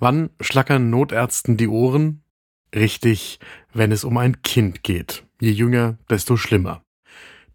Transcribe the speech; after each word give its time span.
Wann 0.00 0.30
schlackern 0.40 0.90
Notärzten 0.90 1.56
die 1.58 1.68
Ohren? 1.68 2.24
Richtig, 2.74 3.38
wenn 3.74 3.92
es 3.92 4.02
um 4.02 4.16
ein 4.16 4.40
Kind 4.42 4.82
geht. 4.82 5.26
Je 5.40 5.50
jünger, 5.50 5.98
desto 6.08 6.38
schlimmer. 6.38 6.82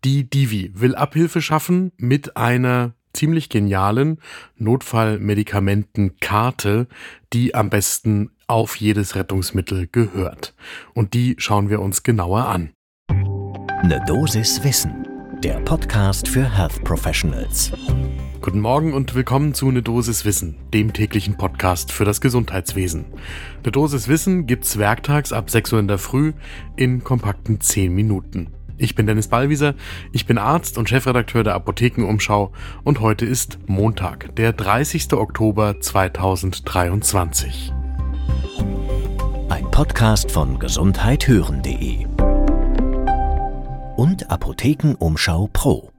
Die 0.03 0.29
Divi 0.29 0.69
will 0.75 0.93
Abhilfe 0.95 1.41
schaffen 1.41 1.91
mit 1.97 2.37
einer 2.37 2.93
ziemlich 3.13 3.49
genialen 3.49 4.19
Notfallmedikamentenkarte, 4.57 6.87
die 7.33 7.55
am 7.55 7.71
besten 7.71 8.29
auf 8.45 8.75
jedes 8.75 9.15
Rettungsmittel 9.15 9.87
gehört. 9.91 10.53
Und 10.93 11.15
die 11.15 11.33
schauen 11.39 11.71
wir 11.71 11.81
uns 11.81 12.03
genauer 12.03 12.45
an. 12.45 12.73
Ne 13.83 14.03
Dosis 14.05 14.63
Wissen, 14.63 15.07
der 15.43 15.59
Podcast 15.61 16.27
für 16.27 16.55
Health 16.55 16.83
Professionals. 16.83 17.71
Guten 18.45 18.59
Morgen 18.59 18.93
und 18.93 19.15
willkommen 19.15 19.55
zu 19.55 19.71
Ne 19.71 19.81
Dosis 19.81 20.23
Wissen, 20.23 20.55
dem 20.71 20.93
täglichen 20.93 21.35
Podcast 21.35 21.91
für 21.91 22.05
das 22.05 22.21
Gesundheitswesen. 22.21 23.05
Ne 23.65 23.71
Dosis 23.71 24.07
Wissen 24.07 24.45
gibt's 24.45 24.77
werktags 24.77 25.33
ab 25.33 25.49
6 25.49 25.73
Uhr 25.73 25.79
in 25.79 25.87
der 25.87 25.97
Früh 25.97 26.31
in 26.75 27.03
kompakten 27.03 27.59
10 27.59 27.91
Minuten. 27.91 28.51
Ich 28.77 28.93
bin 28.93 29.07
Dennis 29.07 29.29
Ballwieser, 29.29 29.73
ich 30.11 30.27
bin 30.27 30.37
Arzt 30.37 30.77
und 30.77 30.87
Chefredakteur 30.87 31.43
der 31.43 31.55
Apothekenumschau 31.55 32.51
und 32.83 32.99
heute 32.99 33.25
ist 33.25 33.57
Montag, 33.65 34.35
der 34.35 34.53
30. 34.53 35.13
Oktober 35.13 35.81
2023. 35.81 37.73
Ein 39.49 39.71
Podcast 39.71 40.29
von 40.29 40.59
gesundheithören.de 40.59 42.05
und 43.95 44.29
Apothekenumschau 44.29 45.49
Pro. 45.51 45.89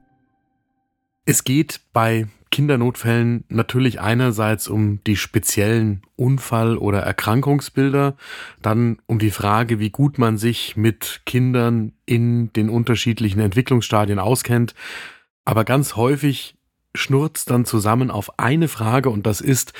Es 1.25 1.43
geht 1.43 1.81
bei 1.91 2.25
Kindernotfällen 2.57 3.43
natürlich 3.49 4.01
einerseits 4.01 4.67
um 4.67 4.99
die 5.03 5.15
speziellen 5.15 6.01
Unfall- 6.15 6.77
oder 6.77 7.01
Erkrankungsbilder, 7.01 8.17
dann 8.63 8.97
um 9.05 9.19
die 9.19 9.29
Frage, 9.29 9.79
wie 9.79 9.91
gut 9.91 10.17
man 10.17 10.39
sich 10.39 10.75
mit 10.75 11.21
Kindern 11.27 11.91
in 12.07 12.51
den 12.53 12.71
unterschiedlichen 12.71 13.41
Entwicklungsstadien 13.41 14.17
auskennt. 14.17 14.73
Aber 15.45 15.65
ganz 15.65 15.95
häufig 15.95 16.55
schnurzt 16.95 17.51
dann 17.51 17.63
zusammen 17.63 18.09
auf 18.09 18.39
eine 18.39 18.69
Frage 18.69 19.11
und 19.11 19.27
das 19.27 19.39
ist, 19.39 19.73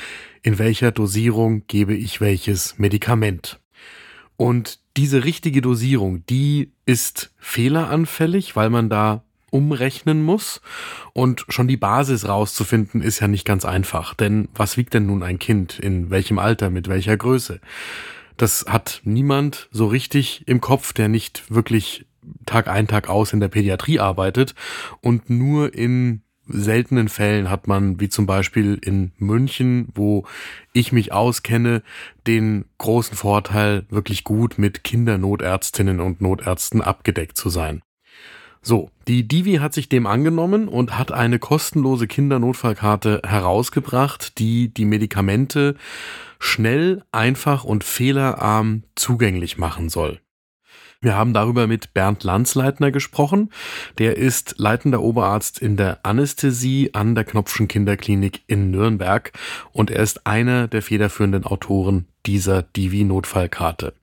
in 0.43 0.59
welcher 0.59 0.91
Dosierung 0.91 1.63
gebe 1.65 1.95
ich 1.95 2.21
welches 2.21 2.77
Medikament? 2.77 3.59
Und 4.35 4.81
diese 4.97 5.23
richtige 5.23 5.61
Dosierung, 5.61 6.23
die 6.27 6.73
ist 6.85 7.33
fehleranfällig, 7.37 8.55
weil 8.55 8.69
man 8.69 8.87
da 8.87 9.23
umrechnen 9.51 10.23
muss. 10.23 10.61
Und 11.13 11.45
schon 11.49 11.67
die 11.67 11.77
Basis 11.77 12.27
rauszufinden 12.27 13.01
ist 13.01 13.19
ja 13.19 13.27
nicht 13.27 13.45
ganz 13.45 13.65
einfach. 13.65 14.13
Denn 14.13 14.49
was 14.53 14.77
wiegt 14.77 14.93
denn 14.93 15.05
nun 15.05 15.23
ein 15.23 15.39
Kind? 15.39 15.79
In 15.79 16.09
welchem 16.09 16.39
Alter? 16.39 16.69
Mit 16.69 16.87
welcher 16.87 17.17
Größe? 17.17 17.59
Das 18.37 18.65
hat 18.67 19.01
niemand 19.03 19.67
so 19.71 19.87
richtig 19.87 20.43
im 20.47 20.61
Kopf, 20.61 20.93
der 20.93 21.07
nicht 21.07 21.49
wirklich 21.49 22.05
Tag 22.45 22.67
ein, 22.67 22.87
Tag 22.87 23.09
aus 23.09 23.33
in 23.33 23.39
der 23.39 23.47
Pädiatrie 23.47 23.99
arbeitet 23.99 24.53
und 25.01 25.29
nur 25.29 25.73
in 25.73 26.21
seltenen 26.49 27.09
Fällen 27.09 27.49
hat 27.49 27.67
man, 27.67 27.99
wie 27.99 28.09
zum 28.09 28.25
Beispiel 28.25 28.79
in 28.81 29.11
München, 29.17 29.89
wo 29.95 30.25
ich 30.73 30.91
mich 30.91 31.11
auskenne, 31.11 31.83
den 32.25 32.65
großen 32.77 33.17
Vorteil, 33.17 33.85
wirklich 33.89 34.23
gut 34.23 34.57
mit 34.57 34.83
Kindernotärztinnen 34.83 35.99
und 35.99 36.21
Notärzten 36.21 36.81
abgedeckt 36.81 37.37
zu 37.37 37.49
sein. 37.49 37.81
So, 38.67 38.89
die 39.07 39.25
Divi 39.25 39.59
hat 39.59 39.73
sich 39.73 39.87
dem 39.87 40.05
angenommen 40.05 40.67
und 40.67 40.97
hat 40.97 41.13
eine 41.13 41.39
kostenlose 41.39 42.05
Kindernotfallkarte 42.05 43.21
herausgebracht, 43.25 44.37
die 44.39 44.73
die 44.73 44.83
Medikamente 44.83 45.77
schnell, 46.37 47.01
einfach 47.13 47.63
und 47.63 47.85
fehlerarm 47.85 48.83
zugänglich 48.95 49.57
machen 49.57 49.87
soll. 49.87 50.19
Wir 50.99 51.15
haben 51.15 51.31
darüber 51.31 51.65
mit 51.65 51.93
Bernd 51.93 52.25
Landsleitner 52.25 52.91
gesprochen. 52.91 53.51
Der 53.99 54.17
ist 54.17 54.55
leitender 54.57 55.01
Oberarzt 55.01 55.59
in 55.59 55.77
der 55.77 56.05
Anästhesie 56.05 56.89
an 56.91 57.15
der 57.15 57.23
Knopfschen 57.23 57.69
Kinderklinik 57.69 58.41
in 58.47 58.69
Nürnberg 58.69 59.31
und 59.71 59.91
er 59.91 60.03
ist 60.03 60.27
einer 60.27 60.67
der 60.67 60.81
federführenden 60.81 61.45
Autoren 61.45 62.09
dieser 62.25 62.63
Divi-Notfallkarte. 62.63 63.93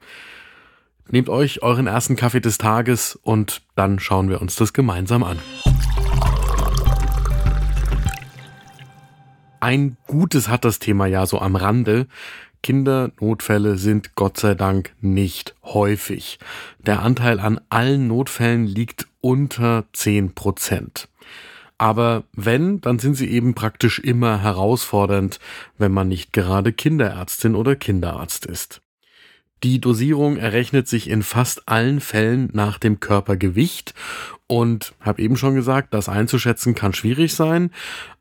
Nehmt 1.11 1.29
euch 1.29 1.63
euren 1.63 1.87
ersten 1.87 2.17
Kaffee 2.17 2.41
des 2.41 2.59
Tages 2.59 3.19
und 3.23 3.63
dann 3.75 3.99
schauen 3.99 4.31
wir 4.31 4.41
uns 4.41 4.57
das 4.57 4.73
gemeinsam 4.73 5.23
an. 5.23 5.39
Ein 9.61 9.97
Gutes 10.07 10.49
hat 10.49 10.65
das 10.65 10.79
Thema 10.79 11.07
ja 11.07 11.27
so 11.27 11.41
am 11.41 11.57
Rande. 11.57 12.07
Kindernotfälle 12.63 13.77
sind 13.77 14.15
Gott 14.15 14.39
sei 14.39 14.55
Dank 14.55 14.95
nicht 15.01 15.55
häufig. 15.63 16.39
Der 16.79 17.03
Anteil 17.03 17.41
an 17.41 17.61
allen 17.69 18.09
Notfällen 18.09 18.67
liegt 18.67 19.07
unter 19.21 19.85
10 19.93 20.35
Prozent. 20.35 21.09
Aber 21.77 22.25
wenn, 22.33 22.81
dann 22.81 22.99
sind 22.99 23.15
sie 23.15 23.29
eben 23.31 23.55
praktisch 23.55 23.99
immer 23.99 24.41
herausfordernd, 24.41 25.41
wenn 25.77 25.93
man 25.93 26.09
nicht 26.09 26.33
gerade 26.33 26.73
Kinderärztin 26.73 27.55
oder 27.55 27.77
Kinderarzt 27.77 28.47
ist. 28.47 28.81
Die 29.63 29.81
Dosierung 29.81 30.37
errechnet 30.37 30.89
sich 30.89 31.09
in 31.09 31.23
fast 31.23 31.69
allen 31.69 32.01
Fällen 32.01 32.51
nach 32.53 32.79
dem 32.79 33.01
Körpergewicht 33.01 33.95
und 34.47 34.95
habe 35.01 35.23
eben 35.23 35.37
schon 35.37 35.55
gesagt, 35.55 35.95
das 35.95 36.09
einzuschätzen 36.09 36.75
kann 36.75 36.93
schwierig 36.93 37.35
sein 37.35 37.71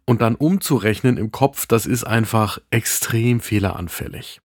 und 0.06 0.22
dann 0.22 0.36
umzurechnen 0.36 1.18
im 1.18 1.32
Kopf, 1.32 1.66
das 1.66 1.86
ist 1.86 2.06
einfach 2.06 2.60
extrem 2.70 3.40
fehleranfällig. 3.40 4.40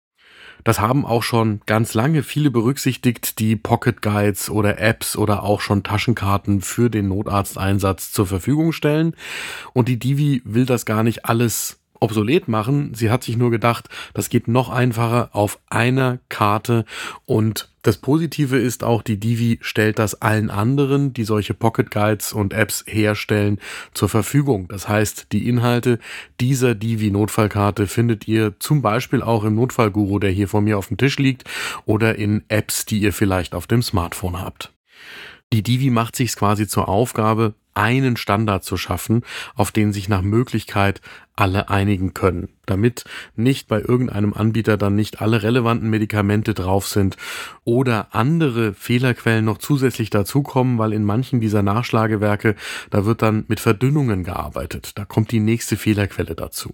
Das 0.63 0.79
haben 0.79 1.05
auch 1.05 1.23
schon 1.23 1.61
ganz 1.65 1.93
lange 1.93 2.23
viele 2.23 2.51
berücksichtigt, 2.51 3.39
die 3.39 3.55
Pocket 3.55 4.01
Guides 4.01 4.49
oder 4.49 4.79
Apps 4.79 5.15
oder 5.15 5.43
auch 5.43 5.61
schon 5.61 5.83
Taschenkarten 5.83 6.61
für 6.61 6.89
den 6.89 7.07
Notarzteinsatz 7.07 8.11
zur 8.11 8.27
Verfügung 8.27 8.73
stellen. 8.73 9.15
Und 9.73 9.87
die 9.87 9.97
Divi 9.97 10.41
will 10.43 10.65
das 10.65 10.85
gar 10.85 11.03
nicht 11.03 11.25
alles 11.25 11.79
obsolet 11.99 12.47
machen. 12.47 12.93
Sie 12.93 13.09
hat 13.09 13.23
sich 13.23 13.37
nur 13.37 13.51
gedacht, 13.51 13.89
das 14.13 14.29
geht 14.29 14.47
noch 14.47 14.69
einfacher 14.69 15.29
auf 15.33 15.59
einer 15.69 16.19
Karte 16.29 16.85
und 17.25 17.69
das 17.87 17.95
Positive 17.95 18.57
ist 18.57 18.83
auch, 18.83 19.01
die 19.01 19.17
Divi 19.17 19.59
stellt 19.61 19.97
das 19.97 20.21
allen 20.21 20.49
anderen, 20.49 21.13
die 21.13 21.23
solche 21.23 21.53
Pocket 21.53 21.89
Guides 21.89 22.33
und 22.33 22.51
Apps 22.51 22.83
herstellen, 22.85 23.59
zur 23.93 24.09
Verfügung. 24.09 24.67
Das 24.67 24.89
heißt, 24.89 25.27
die 25.31 25.47
Inhalte 25.47 25.99
dieser 26.41 26.75
Divi 26.75 27.11
Notfallkarte 27.11 27.87
findet 27.87 28.27
ihr 28.27 28.59
zum 28.59 28.81
Beispiel 28.81 29.21
auch 29.21 29.45
im 29.45 29.55
Notfallguru, 29.55 30.19
der 30.19 30.31
hier 30.31 30.49
vor 30.49 30.59
mir 30.59 30.77
auf 30.77 30.89
dem 30.89 30.97
Tisch 30.97 31.17
liegt, 31.17 31.45
oder 31.85 32.15
in 32.15 32.43
Apps, 32.49 32.85
die 32.85 32.99
ihr 32.99 33.13
vielleicht 33.13 33.55
auf 33.55 33.67
dem 33.67 33.81
Smartphone 33.81 34.41
habt. 34.41 34.73
Die 35.53 35.63
Divi 35.63 35.89
macht 35.89 36.17
sich 36.17 36.35
quasi 36.35 36.67
zur 36.67 36.89
Aufgabe, 36.89 37.53
einen 37.77 38.17
Standard 38.17 38.63
zu 38.63 38.75
schaffen, 38.75 39.21
auf 39.55 39.71
den 39.71 39.93
sich 39.93 40.09
nach 40.09 40.21
Möglichkeit 40.21 41.01
alle 41.35 41.69
einigen 41.69 42.15
können, 42.15 42.49
damit 42.65 43.05
nicht 43.35 43.67
bei 43.67 43.79
irgendeinem 43.79 44.33
Anbieter 44.33 44.75
dann 44.75 44.95
nicht 44.95 45.21
alle 45.21 45.43
relevanten 45.43 45.89
Medikamente 45.89 46.55
drauf 46.55 46.87
sind 46.87 47.15
oder 47.63 48.07
andere 48.15 48.73
Fehlerquellen 48.73 49.45
noch 49.45 49.59
zusätzlich 49.59 50.09
dazukommen, 50.09 50.79
weil 50.79 50.93
in 50.93 51.03
manchen 51.03 51.39
dieser 51.39 51.61
Nachschlagewerke, 51.61 52.55
da 52.89 53.05
wird 53.05 53.21
dann 53.21 53.45
mit 53.47 53.59
Verdünnungen 53.59 54.23
gearbeitet, 54.23 54.97
da 54.97 55.05
kommt 55.05 55.31
die 55.31 55.39
nächste 55.39 55.77
Fehlerquelle 55.77 56.35
dazu. 56.35 56.73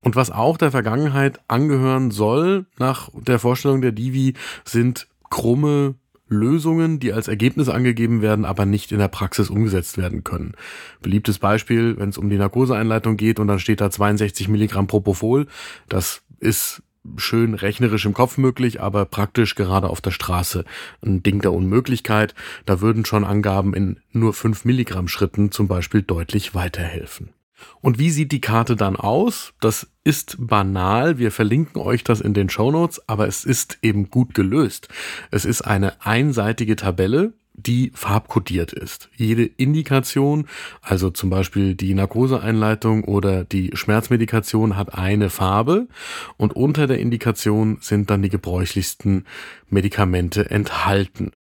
Und 0.00 0.16
was 0.16 0.30
auch 0.30 0.56
der 0.56 0.70
Vergangenheit 0.70 1.40
angehören 1.48 2.10
soll, 2.10 2.66
nach 2.78 3.10
der 3.14 3.38
Vorstellung 3.38 3.80
der 3.80 3.92
Divi, 3.92 4.34
sind 4.64 5.08
krumme 5.30 5.94
Lösungen, 6.28 7.00
die 7.00 7.12
als 7.12 7.28
Ergebnis 7.28 7.68
angegeben 7.68 8.22
werden, 8.22 8.44
aber 8.44 8.66
nicht 8.66 8.92
in 8.92 8.98
der 8.98 9.08
Praxis 9.08 9.50
umgesetzt 9.50 9.98
werden 9.98 10.24
können. 10.24 10.54
Beliebtes 11.02 11.38
Beispiel, 11.38 11.96
wenn 11.98 12.10
es 12.10 12.18
um 12.18 12.30
die 12.30 12.38
Narkoseeinleitung 12.38 13.16
geht 13.16 13.40
und 13.40 13.48
dann 13.48 13.58
steht 13.58 13.80
da 13.80 13.90
62 13.90 14.48
Milligramm 14.48 14.86
Propofol, 14.86 15.46
das 15.88 16.22
ist 16.40 16.82
schön 17.16 17.54
rechnerisch 17.54 18.04
im 18.04 18.12
Kopf 18.12 18.38
möglich, 18.38 18.80
aber 18.80 19.04
praktisch 19.04 19.54
gerade 19.54 19.88
auf 19.88 20.00
der 20.00 20.10
Straße 20.10 20.64
ein 21.04 21.22
Ding 21.22 21.40
der 21.40 21.52
Unmöglichkeit. 21.52 22.34
Da 22.66 22.80
würden 22.80 23.04
schon 23.04 23.24
Angaben 23.24 23.74
in 23.74 24.00
nur 24.12 24.34
5 24.34 24.64
Milligramm 24.64 25.08
Schritten 25.08 25.50
zum 25.50 25.68
Beispiel 25.68 26.02
deutlich 26.02 26.54
weiterhelfen. 26.54 27.30
Und 27.80 27.98
wie 27.98 28.10
sieht 28.10 28.32
die 28.32 28.40
Karte 28.40 28.76
dann 28.76 28.96
aus? 28.96 29.52
Das 29.60 29.88
ist 30.04 30.36
banal. 30.38 31.18
Wir 31.18 31.30
verlinken 31.30 31.80
euch 31.80 32.04
das 32.04 32.20
in 32.20 32.34
den 32.34 32.48
Show 32.48 32.70
Notes, 32.70 33.02
aber 33.08 33.28
es 33.28 33.44
ist 33.44 33.78
eben 33.82 34.10
gut 34.10 34.34
gelöst. 34.34 34.88
Es 35.30 35.44
ist 35.44 35.62
eine 35.62 36.04
einseitige 36.04 36.76
Tabelle, 36.76 37.32
die 37.58 37.90
farbkodiert 37.94 38.72
ist. 38.72 39.10
Jede 39.16 39.44
Indikation, 39.44 40.46
also 40.80 41.10
zum 41.10 41.28
Beispiel 41.28 41.74
die 41.74 41.92
Narkoseeinleitung 41.92 43.04
oder 43.04 43.44
die 43.44 43.70
Schmerzmedikation 43.74 44.76
hat 44.76 44.94
eine 44.94 45.28
Farbe 45.28 45.88
und 46.36 46.54
unter 46.54 46.86
der 46.86 47.00
Indikation 47.00 47.78
sind 47.80 48.10
dann 48.10 48.22
die 48.22 48.28
gebräuchlichsten 48.28 49.24
Medikamente 49.68 50.50
enthalten. 50.50 51.32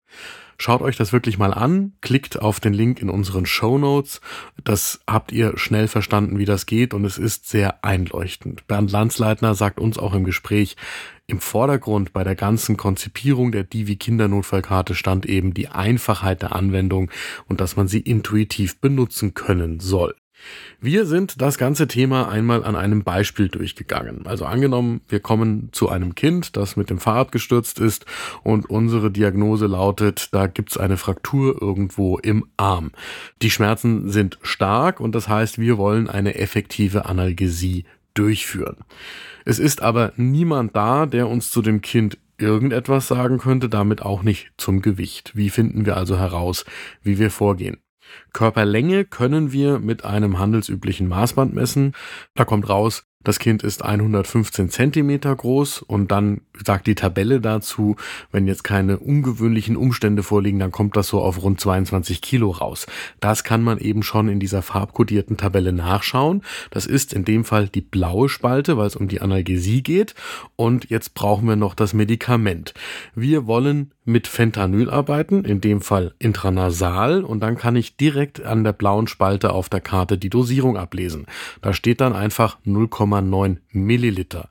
Schaut 0.59 0.83
euch 0.83 0.97
das 0.97 1.13
wirklich 1.13 1.39
mal 1.39 1.53
an, 1.53 1.93
klickt 2.01 2.41
auf 2.41 2.61
den 2.61 2.73
Link 2.73 3.01
in 3.01 3.11
unseren 3.11 3.47
Show 3.47 3.79
Notes. 3.79 4.21
Das 4.65 5.01
habt 5.07 5.33
ihr 5.33 5.59
schnell 5.59 5.89
verstanden, 5.89 6.39
wie 6.39 6.45
das 6.45 6.67
geht 6.67 6.95
und 6.95 7.05
es 7.05 7.19
ist 7.19 7.49
sehr 7.49 7.85
einleuchtend. 7.85 8.67
Bernd 8.67 8.91
Landsleitner 8.91 9.55
sagt 9.55 9.79
uns 9.81 9.99
auch 9.99 10.15
im 10.15 10.25
Gespräch, 10.25 10.77
im 11.27 11.41
Vordergrund 11.41 12.13
bei 12.13 12.23
der 12.23 12.37
ganzen 12.37 12.77
Konzipierung 12.77 13.51
der 13.51 13.65
Divi 13.65 13.97
Kindernotfallkarte 13.97 14.95
stand 14.95 15.27
eben 15.27 15.55
die 15.55 15.69
Einfachheit 15.69 16.43
der 16.43 16.55
Anwendung 16.55 17.11
und 17.49 17.61
dass 17.61 17.77
man 17.77 17.89
sie 17.89 18.01
intuitiv 18.01 18.81
benutzen 18.81 19.35
können 19.35 19.81
soll. 19.81 20.15
Wir 20.81 21.07
sind 21.07 21.41
das 21.41 21.59
ganze 21.59 21.89
Thema 21.89 22.29
einmal 22.29 22.65
an 22.65 22.77
einem 22.77 23.03
Beispiel 23.03 23.49
durchgegangen. 23.49 24.27
Also 24.27 24.45
angenommen, 24.45 25.01
wir 25.09 25.21
kommen 25.21 25.71
zu 25.73 25.89
einem 25.89 26.15
Kind, 26.15 26.57
das 26.57 26.77
mit 26.77 26.91
dem 26.91 26.99
Fahrrad 26.99 27.33
gestürzt 27.33 27.81
ist 27.81 28.05
und 28.43 28.69
unsere 28.69 29.11
Diagnose 29.11 29.67
lautet, 29.67 30.29
da 30.33 30.47
gibt's 30.47 30.77
eine 30.77 30.97
Fraktur 30.97 31.61
irgendwo 31.61 32.19
im 32.19 32.47
Arm. 32.57 32.93
Die 33.43 33.51
Schmerzen 33.51 34.11
sind 34.11 34.39
stark 34.43 35.01
und 35.01 35.15
das 35.15 35.29
heißt, 35.29 35.59
wir 35.59 35.79
wollen 35.79 36.09
eine 36.09 36.35
effektive 36.35 37.07
Analgesie 37.07 37.85
durchführen. 38.15 38.77
Es 39.45 39.59
ist 39.59 39.83
aber 39.83 40.13
niemand 40.17 40.77
da, 40.77 41.07
der 41.07 41.29
uns 41.29 41.51
zu 41.51 41.63
dem 41.63 41.81
Kind 41.81 42.19
irgendetwas 42.39 43.09
sagen 43.09 43.39
könnte, 43.39 43.69
damit 43.69 44.03
auch 44.03 44.23
nicht 44.23 44.51
zum 44.57 44.83
Gewicht. 44.83 45.33
Wie 45.35 45.51
finden 45.51 45.87
wir 45.87 45.97
also 45.97 46.19
heraus, 46.19 46.65
wie 47.03 47.19
wir 47.19 47.31
vorgehen? 47.31 47.79
Körperlänge 48.33 49.05
können 49.05 49.53
wir 49.53 49.79
mit 49.79 50.05
einem 50.05 50.39
handelsüblichen 50.39 51.09
Maßband 51.09 51.55
messen. 51.55 51.93
Da 52.35 52.45
kommt 52.45 52.69
raus, 52.69 53.07
das 53.27 53.41
Kind 53.41 53.65
ist 53.65 53.85
115 53.85 54.71
Zentimeter 54.71 55.35
groß 55.35 55.83
und 55.83 56.13
dann 56.13 56.43
sagt 56.65 56.87
die 56.87 56.95
Tabelle 56.95 57.41
dazu, 57.41 57.97
wenn 58.31 58.47
jetzt 58.47 58.63
keine 58.63 58.99
ungewöhnlichen 58.99 59.77
Umstände 59.77 60.23
vorliegen, 60.23 60.61
dann 60.61 60.71
kommt 60.71 60.97
das 60.97 61.09
so 61.09 61.21
auf 61.21 61.43
rund 61.43 61.61
22 61.61 62.23
Kilo 62.23 62.51
raus. 62.51 62.87
Das 63.19 63.43
kann 63.43 63.65
man 63.65 63.79
eben 63.79 64.05
schon 64.05 64.29
in 64.29 64.39
dieser 64.39 64.63
farbkodierten 64.63 65.37
Tabelle 65.37 65.73
nachschauen. 65.73 66.43
Das 66.71 66.87
ist 66.87 67.13
in 67.13 67.25
dem 67.25 67.45
Fall 67.45 67.67
die 67.67 67.81
blaue 67.81 68.29
Spalte, 68.29 68.77
weil 68.77 68.87
es 68.87 68.95
um 68.95 69.09
die 69.09 69.21
Analgesie 69.21 69.83
geht. 69.83 70.15
Und 70.55 70.89
jetzt 70.89 71.15
brauchen 71.15 71.49
wir 71.49 71.57
noch 71.57 71.75
das 71.75 71.95
Medikament. 71.95 72.75
Wir 73.17 73.49
wollen 73.49 73.91
mit 74.07 74.29
Fentanyl 74.29 74.89
arbeiten, 74.89 75.45
in 75.45 75.61
dem 75.61 75.81
Fall 75.81 76.15
intranasal, 76.21 77.25
und 77.25 77.41
dann 77.41 77.57
kann 77.57 77.75
ich 77.75 77.97
direkt 77.97 78.43
an 78.45 78.63
der 78.63 78.73
blauen 78.73 79.09
Spalte 79.09 79.53
auf 79.53 79.69
der 79.69 79.81
Karte 79.81 80.17
die 80.17 80.31
Dosierung 80.31 80.77
ablesen. 80.77 81.27
Da 81.61 81.73
steht 81.73 82.01
dann 82.01 82.15
einfach 82.15 82.59
0,9 83.21 83.59
Milliliter. 83.71 84.49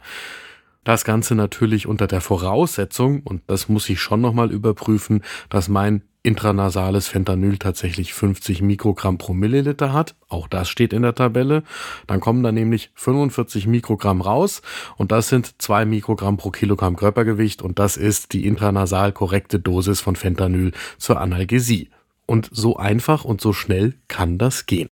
Das 0.83 1.03
Ganze 1.03 1.33
natürlich 1.33 1.87
unter 1.87 2.05
der 2.05 2.21
Voraussetzung, 2.21 3.21
und 3.23 3.41
das 3.47 3.69
muss 3.69 3.89
ich 3.89 3.99
schon 3.99 4.21
nochmal 4.21 4.51
überprüfen, 4.51 5.23
dass 5.49 5.67
mein 5.67 6.03
intranasales 6.25 7.07
Fentanyl 7.07 7.57
tatsächlich 7.57 8.13
50 8.13 8.61
Mikrogramm 8.61 9.17
pro 9.17 9.33
Milliliter 9.33 9.93
hat. 9.93 10.15
Auch 10.27 10.47
das 10.47 10.69
steht 10.69 10.91
in 10.91 11.03
der 11.03 11.13
Tabelle. 11.13 11.63
Dann 12.07 12.19
kommen 12.19 12.41
da 12.41 12.51
nämlich 12.51 12.91
45 12.95 13.67
Mikrogramm 13.67 14.21
raus 14.21 14.63
und 14.97 15.11
das 15.11 15.29
sind 15.29 15.61
2 15.61 15.85
Mikrogramm 15.85 16.37
pro 16.37 16.49
Kilogramm 16.49 16.95
Körpergewicht 16.95 17.61
und 17.61 17.77
das 17.77 17.95
ist 17.95 18.33
die 18.33 18.45
intranasal 18.45 19.11
korrekte 19.11 19.59
Dosis 19.59 20.01
von 20.01 20.15
Fentanyl 20.15 20.71
zur 20.97 21.21
Analgesie. 21.21 21.89
Und 22.25 22.49
so 22.51 22.77
einfach 22.77 23.23
und 23.23 23.39
so 23.39 23.53
schnell 23.53 23.93
kann 24.07 24.39
das 24.39 24.65
gehen. 24.65 24.89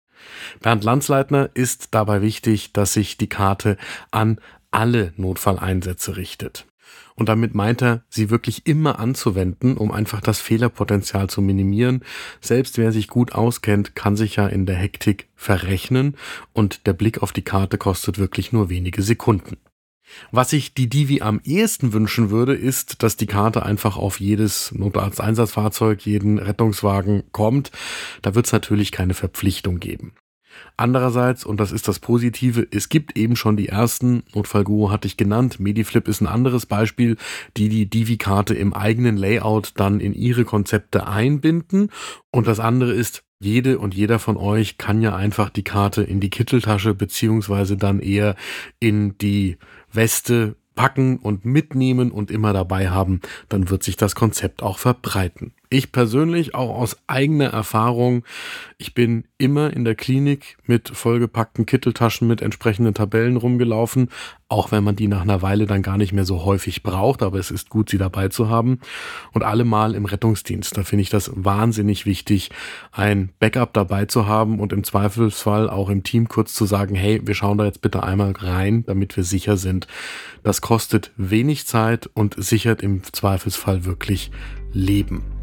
Bernd 0.60 0.84
Landsleitner 0.84 1.50
ist 1.54 1.88
dabei 1.92 2.22
wichtig, 2.22 2.72
dass 2.72 2.92
sich 2.92 3.16
die 3.16 3.28
Karte 3.28 3.76
an 4.10 4.40
alle 4.70 5.12
Notfalleinsätze 5.16 6.16
richtet. 6.16 6.66
Und 7.14 7.30
damit 7.30 7.54
meint 7.54 7.82
er, 7.82 8.04
sie 8.10 8.28
wirklich 8.28 8.66
immer 8.66 8.98
anzuwenden, 8.98 9.78
um 9.78 9.90
einfach 9.90 10.20
das 10.20 10.40
Fehlerpotenzial 10.40 11.30
zu 11.30 11.40
minimieren. 11.40 12.04
Selbst 12.40 12.76
wer 12.76 12.92
sich 12.92 13.08
gut 13.08 13.32
auskennt, 13.32 13.94
kann 13.94 14.16
sich 14.16 14.36
ja 14.36 14.46
in 14.46 14.66
der 14.66 14.76
Hektik 14.76 15.28
verrechnen 15.34 16.16
und 16.52 16.86
der 16.86 16.92
Blick 16.92 17.22
auf 17.22 17.32
die 17.32 17.42
Karte 17.42 17.78
kostet 17.78 18.18
wirklich 18.18 18.52
nur 18.52 18.68
wenige 18.68 19.02
Sekunden. 19.02 19.56
Was 20.30 20.52
ich 20.52 20.74
die 20.74 20.88
Divi 20.88 21.20
am 21.20 21.40
ehesten 21.44 21.92
wünschen 21.92 22.30
würde, 22.30 22.54
ist, 22.54 23.02
dass 23.02 23.16
die 23.16 23.26
Karte 23.26 23.64
einfach 23.64 23.96
auf 23.96 24.20
jedes 24.20 24.72
Notarzteinsatzfahrzeug, 24.72 26.04
jeden 26.06 26.38
Rettungswagen 26.38 27.24
kommt. 27.32 27.70
Da 28.22 28.34
wird 28.34 28.46
es 28.46 28.52
natürlich 28.52 28.92
keine 28.92 29.14
Verpflichtung 29.14 29.80
geben. 29.80 30.14
Andererseits, 30.76 31.44
und 31.44 31.58
das 31.58 31.72
ist 31.72 31.88
das 31.88 31.98
Positive, 31.98 32.66
es 32.70 32.88
gibt 32.88 33.16
eben 33.16 33.36
schon 33.36 33.56
die 33.56 33.68
ersten, 33.68 34.22
Notfallguru 34.34 34.90
hatte 34.90 35.06
ich 35.06 35.16
genannt, 35.16 35.60
Mediflip 35.60 36.08
ist 36.08 36.20
ein 36.20 36.26
anderes 36.26 36.66
Beispiel, 36.66 37.16
die 37.56 37.68
die 37.68 37.88
Divi-Karte 37.88 38.54
im 38.54 38.74
eigenen 38.74 39.16
Layout 39.16 39.72
dann 39.76 40.00
in 40.00 40.14
ihre 40.14 40.44
Konzepte 40.44 41.06
einbinden. 41.06 41.90
Und 42.30 42.46
das 42.46 42.60
andere 42.60 42.92
ist, 42.92 43.22
jede 43.38 43.78
und 43.78 43.94
jeder 43.94 44.18
von 44.18 44.38
euch 44.38 44.78
kann 44.78 45.02
ja 45.02 45.14
einfach 45.14 45.50
die 45.50 45.64
Karte 45.64 46.02
in 46.02 46.20
die 46.20 46.30
Kitteltasche 46.30 46.94
beziehungsweise 46.94 47.76
dann 47.76 48.00
eher 48.00 48.34
in 48.80 49.18
die 49.18 49.58
Weste 49.96 50.56
packen 50.74 51.16
und 51.16 51.44
mitnehmen 51.44 52.12
und 52.12 52.30
immer 52.30 52.52
dabei 52.52 52.90
haben, 52.90 53.20
dann 53.48 53.70
wird 53.70 53.82
sich 53.82 53.96
das 53.96 54.14
Konzept 54.14 54.62
auch 54.62 54.78
verbreiten. 54.78 55.52
Ich 55.68 55.90
persönlich 55.90 56.54
auch 56.54 56.76
aus 56.76 56.96
eigener 57.08 57.46
Erfahrung, 57.46 58.24
ich 58.78 58.94
bin 58.94 59.24
immer 59.36 59.72
in 59.72 59.84
der 59.84 59.96
Klinik 59.96 60.58
mit 60.64 60.90
vollgepackten 60.90 61.66
Kitteltaschen 61.66 62.28
mit 62.28 62.40
entsprechenden 62.40 62.94
Tabellen 62.94 63.36
rumgelaufen, 63.36 64.10
auch 64.48 64.70
wenn 64.70 64.84
man 64.84 64.94
die 64.94 65.08
nach 65.08 65.22
einer 65.22 65.42
Weile 65.42 65.66
dann 65.66 65.82
gar 65.82 65.96
nicht 65.96 66.12
mehr 66.12 66.24
so 66.24 66.44
häufig 66.44 66.84
braucht, 66.84 67.22
aber 67.22 67.38
es 67.38 67.50
ist 67.50 67.68
gut, 67.68 67.90
sie 67.90 67.98
dabei 67.98 68.28
zu 68.28 68.48
haben. 68.48 68.78
Und 69.32 69.42
allemal 69.42 69.96
im 69.96 70.04
Rettungsdienst, 70.04 70.76
da 70.76 70.84
finde 70.84 71.02
ich 71.02 71.10
das 71.10 71.32
wahnsinnig 71.34 72.06
wichtig, 72.06 72.50
ein 72.92 73.30
Backup 73.40 73.72
dabei 73.72 74.04
zu 74.04 74.26
haben 74.26 74.60
und 74.60 74.72
im 74.72 74.84
Zweifelsfall 74.84 75.68
auch 75.68 75.90
im 75.90 76.04
Team 76.04 76.28
kurz 76.28 76.54
zu 76.54 76.64
sagen, 76.64 76.94
hey, 76.94 77.20
wir 77.24 77.34
schauen 77.34 77.58
da 77.58 77.64
jetzt 77.64 77.80
bitte 77.80 78.04
einmal 78.04 78.32
rein, 78.32 78.84
damit 78.86 79.16
wir 79.16 79.24
sicher 79.24 79.56
sind. 79.56 79.88
Das 80.44 80.60
kostet 80.60 81.10
wenig 81.16 81.66
Zeit 81.66 82.08
und 82.14 82.36
sichert 82.38 82.82
im 82.82 83.02
Zweifelsfall 83.02 83.84
wirklich 83.84 84.30
Leben. 84.72 85.35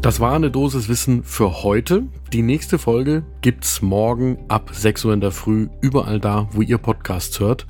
Das 0.00 0.20
war 0.20 0.32
eine 0.32 0.52
Dosis 0.52 0.88
Wissen 0.88 1.24
für 1.24 1.64
heute. 1.64 2.04
Die 2.32 2.42
nächste 2.42 2.78
Folge 2.78 3.24
gibt's 3.40 3.82
morgen 3.82 4.38
ab 4.46 4.70
6 4.72 5.04
Uhr 5.06 5.12
in 5.12 5.20
der 5.20 5.32
Früh 5.32 5.68
überall 5.80 6.20
da, 6.20 6.48
wo 6.52 6.62
ihr 6.62 6.78
Podcasts 6.78 7.40
hört. 7.40 7.66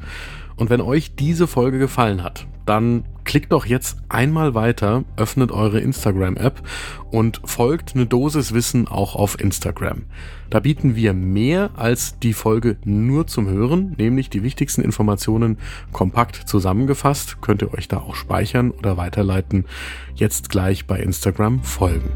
Und 0.56 0.68
wenn 0.68 0.82
euch 0.82 1.14
diese 1.14 1.46
Folge 1.46 1.78
gefallen 1.78 2.22
hat, 2.22 2.46
dann 2.66 3.04
klickt 3.28 3.52
doch 3.52 3.66
jetzt 3.66 3.98
einmal 4.08 4.54
weiter, 4.54 5.04
öffnet 5.18 5.52
eure 5.52 5.80
Instagram-App 5.80 6.62
und 7.10 7.42
folgt 7.44 7.94
eine 7.94 8.06
Dosis 8.06 8.54
Wissen 8.54 8.88
auch 8.88 9.14
auf 9.14 9.38
Instagram. 9.38 10.06
Da 10.48 10.60
bieten 10.60 10.96
wir 10.96 11.12
mehr 11.12 11.72
als 11.76 12.18
die 12.20 12.32
Folge 12.32 12.78
nur 12.84 13.26
zum 13.26 13.46
Hören, 13.46 13.94
nämlich 13.98 14.30
die 14.30 14.42
wichtigsten 14.42 14.80
Informationen 14.80 15.58
kompakt 15.92 16.36
zusammengefasst. 16.36 17.42
Könnt 17.42 17.60
ihr 17.60 17.74
euch 17.74 17.86
da 17.86 17.98
auch 17.98 18.14
speichern 18.14 18.70
oder 18.70 18.96
weiterleiten. 18.96 19.66
Jetzt 20.14 20.48
gleich 20.48 20.86
bei 20.86 20.98
Instagram 20.98 21.62
folgen. 21.62 22.08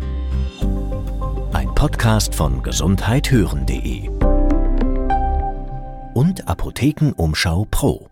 Ein 1.52 1.74
Podcast 1.74 2.34
von 2.34 2.62
gesundheithören.de 2.62 4.08
und 6.14 6.48
Apothekenumschau 6.48 7.66
Pro. 7.70 8.11